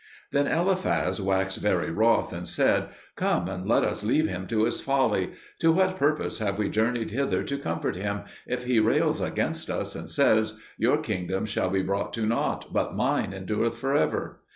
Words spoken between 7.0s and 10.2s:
hither to comfort him, if he rails against us and